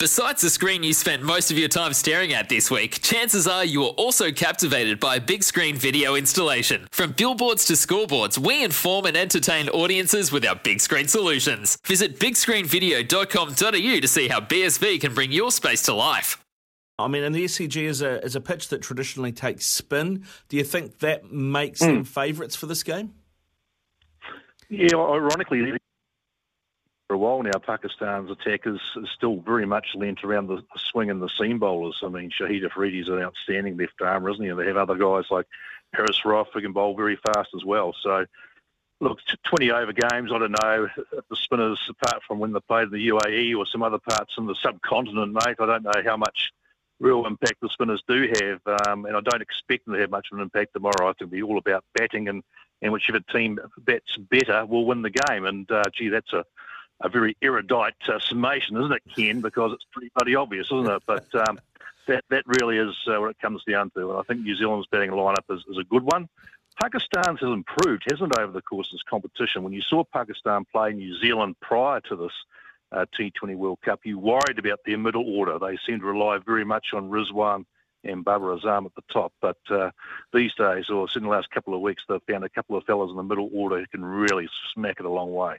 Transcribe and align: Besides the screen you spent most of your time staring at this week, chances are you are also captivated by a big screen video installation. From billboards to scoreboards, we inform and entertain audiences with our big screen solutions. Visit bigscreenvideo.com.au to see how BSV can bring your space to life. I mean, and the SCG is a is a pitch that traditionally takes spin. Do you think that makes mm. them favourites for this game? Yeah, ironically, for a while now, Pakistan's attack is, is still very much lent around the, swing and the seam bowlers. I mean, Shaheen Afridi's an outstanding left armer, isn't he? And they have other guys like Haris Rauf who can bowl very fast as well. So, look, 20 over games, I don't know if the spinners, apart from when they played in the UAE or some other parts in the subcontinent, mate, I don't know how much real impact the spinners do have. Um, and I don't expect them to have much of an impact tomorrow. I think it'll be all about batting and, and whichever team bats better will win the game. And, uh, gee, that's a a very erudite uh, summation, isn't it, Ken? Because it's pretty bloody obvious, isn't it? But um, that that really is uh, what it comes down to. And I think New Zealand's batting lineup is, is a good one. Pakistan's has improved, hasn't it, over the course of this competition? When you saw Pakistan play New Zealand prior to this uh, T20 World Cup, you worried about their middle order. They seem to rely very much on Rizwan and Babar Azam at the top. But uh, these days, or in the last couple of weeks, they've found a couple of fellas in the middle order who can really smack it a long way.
Besides 0.00 0.42
the 0.42 0.50
screen 0.50 0.82
you 0.82 0.92
spent 0.92 1.22
most 1.22 1.52
of 1.52 1.58
your 1.58 1.68
time 1.68 1.92
staring 1.92 2.32
at 2.32 2.48
this 2.48 2.68
week, 2.68 3.00
chances 3.00 3.46
are 3.46 3.64
you 3.64 3.84
are 3.84 3.90
also 3.90 4.32
captivated 4.32 4.98
by 4.98 5.16
a 5.16 5.20
big 5.20 5.44
screen 5.44 5.76
video 5.76 6.16
installation. 6.16 6.88
From 6.90 7.12
billboards 7.12 7.64
to 7.66 7.74
scoreboards, 7.74 8.36
we 8.36 8.64
inform 8.64 9.06
and 9.06 9.16
entertain 9.16 9.68
audiences 9.68 10.32
with 10.32 10.44
our 10.44 10.56
big 10.56 10.80
screen 10.80 11.06
solutions. 11.06 11.78
Visit 11.86 12.18
bigscreenvideo.com.au 12.18 14.00
to 14.00 14.08
see 14.08 14.26
how 14.26 14.40
BSV 14.40 15.00
can 15.00 15.14
bring 15.14 15.30
your 15.30 15.52
space 15.52 15.82
to 15.82 15.94
life. 15.94 16.44
I 16.98 17.06
mean, 17.06 17.22
and 17.22 17.32
the 17.32 17.44
SCG 17.44 17.84
is 17.84 18.02
a 18.02 18.20
is 18.24 18.34
a 18.34 18.40
pitch 18.40 18.68
that 18.70 18.82
traditionally 18.82 19.30
takes 19.30 19.64
spin. 19.64 20.24
Do 20.48 20.56
you 20.56 20.64
think 20.64 20.98
that 20.98 21.30
makes 21.30 21.80
mm. 21.80 21.86
them 21.86 22.04
favourites 22.04 22.56
for 22.56 22.66
this 22.66 22.82
game? 22.82 23.14
Yeah, 24.68 24.96
ironically, 24.96 25.78
for 27.14 27.18
a 27.18 27.18
while 27.18 27.42
now, 27.44 27.58
Pakistan's 27.60 28.28
attack 28.28 28.66
is, 28.66 28.80
is 28.96 29.08
still 29.14 29.36
very 29.36 29.66
much 29.66 29.94
lent 29.94 30.24
around 30.24 30.48
the, 30.48 30.64
swing 30.76 31.10
and 31.10 31.22
the 31.22 31.28
seam 31.38 31.60
bowlers. 31.60 32.00
I 32.02 32.08
mean, 32.08 32.30
Shaheen 32.30 32.68
Afridi's 32.68 33.08
an 33.08 33.20
outstanding 33.20 33.76
left 33.76 34.00
armer, 34.00 34.30
isn't 34.30 34.42
he? 34.42 34.50
And 34.50 34.58
they 34.58 34.66
have 34.66 34.76
other 34.76 34.96
guys 34.96 35.26
like 35.30 35.46
Haris 35.92 36.22
Rauf 36.24 36.46
who 36.52 36.60
can 36.60 36.72
bowl 36.72 36.96
very 36.96 37.16
fast 37.16 37.50
as 37.54 37.64
well. 37.64 37.94
So, 38.02 38.26
look, 39.00 39.20
20 39.44 39.70
over 39.70 39.92
games, 39.92 40.32
I 40.32 40.38
don't 40.38 40.56
know 40.60 40.88
if 40.96 41.28
the 41.28 41.36
spinners, 41.36 41.78
apart 41.88 42.22
from 42.26 42.40
when 42.40 42.52
they 42.52 42.58
played 42.60 42.88
in 42.88 42.90
the 42.90 43.08
UAE 43.08 43.56
or 43.56 43.64
some 43.64 43.84
other 43.84 43.98
parts 43.98 44.34
in 44.36 44.46
the 44.46 44.56
subcontinent, 44.56 45.32
mate, 45.32 45.56
I 45.60 45.66
don't 45.66 45.84
know 45.84 46.02
how 46.04 46.16
much 46.16 46.50
real 46.98 47.26
impact 47.26 47.60
the 47.62 47.68
spinners 47.68 48.02
do 48.08 48.28
have. 48.40 48.88
Um, 48.88 49.04
and 49.06 49.16
I 49.16 49.20
don't 49.20 49.42
expect 49.42 49.84
them 49.84 49.94
to 49.94 50.00
have 50.00 50.10
much 50.10 50.26
of 50.32 50.38
an 50.38 50.42
impact 50.42 50.72
tomorrow. 50.72 51.10
I 51.10 51.12
think 51.12 51.28
it'll 51.28 51.30
be 51.30 51.42
all 51.42 51.58
about 51.58 51.84
batting 51.94 52.28
and, 52.28 52.42
and 52.82 52.92
whichever 52.92 53.20
team 53.20 53.60
bats 53.78 54.16
better 54.16 54.66
will 54.66 54.84
win 54.84 55.02
the 55.02 55.10
game. 55.10 55.44
And, 55.44 55.70
uh, 55.70 55.84
gee, 55.96 56.08
that's 56.08 56.32
a 56.32 56.44
a 57.00 57.08
very 57.08 57.36
erudite 57.42 57.94
uh, 58.08 58.18
summation, 58.18 58.76
isn't 58.76 58.92
it, 58.92 59.02
Ken? 59.14 59.40
Because 59.40 59.72
it's 59.72 59.84
pretty 59.92 60.10
bloody 60.14 60.34
obvious, 60.34 60.66
isn't 60.66 60.90
it? 60.90 61.02
But 61.06 61.26
um, 61.34 61.60
that 62.06 62.24
that 62.30 62.44
really 62.46 62.78
is 62.78 62.94
uh, 63.06 63.20
what 63.20 63.30
it 63.30 63.38
comes 63.40 63.62
down 63.64 63.90
to. 63.90 64.10
And 64.10 64.18
I 64.18 64.22
think 64.22 64.40
New 64.40 64.56
Zealand's 64.56 64.86
batting 64.90 65.10
lineup 65.10 65.44
is, 65.50 65.64
is 65.68 65.78
a 65.78 65.84
good 65.84 66.02
one. 66.02 66.28
Pakistan's 66.80 67.40
has 67.40 67.50
improved, 67.50 68.04
hasn't 68.10 68.32
it, 68.32 68.38
over 68.38 68.52
the 68.52 68.62
course 68.62 68.88
of 68.88 68.96
this 68.96 69.02
competition? 69.08 69.62
When 69.62 69.72
you 69.72 69.82
saw 69.82 70.02
Pakistan 70.04 70.64
play 70.72 70.92
New 70.92 71.16
Zealand 71.20 71.56
prior 71.60 72.00
to 72.00 72.16
this 72.16 72.32
uh, 72.90 73.06
T20 73.18 73.56
World 73.56 73.78
Cup, 73.82 74.00
you 74.04 74.18
worried 74.18 74.58
about 74.58 74.80
their 74.84 74.98
middle 74.98 75.24
order. 75.36 75.58
They 75.58 75.78
seem 75.86 76.00
to 76.00 76.06
rely 76.06 76.38
very 76.38 76.64
much 76.64 76.86
on 76.92 77.10
Rizwan 77.10 77.64
and 78.02 78.24
Babar 78.24 78.58
Azam 78.58 78.86
at 78.86 78.94
the 78.94 79.02
top. 79.12 79.32
But 79.40 79.58
uh, 79.70 79.90
these 80.32 80.52
days, 80.54 80.90
or 80.90 81.06
in 81.14 81.22
the 81.22 81.28
last 81.28 81.50
couple 81.50 81.74
of 81.74 81.80
weeks, 81.80 82.02
they've 82.08 82.20
found 82.28 82.44
a 82.44 82.48
couple 82.48 82.76
of 82.76 82.84
fellas 82.84 83.10
in 83.10 83.16
the 83.16 83.22
middle 83.22 83.50
order 83.52 83.78
who 83.78 83.86
can 83.86 84.04
really 84.04 84.48
smack 84.74 84.96
it 84.98 85.06
a 85.06 85.10
long 85.10 85.32
way. 85.32 85.58